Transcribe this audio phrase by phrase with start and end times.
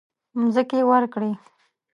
[0.39, 1.31] مځکې ورکړې.